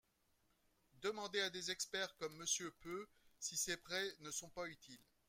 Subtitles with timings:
[1.03, 3.07] Demandez à des experts comme Monsieur Peu
[3.37, 4.97] si ces prêts ne sont pas utiles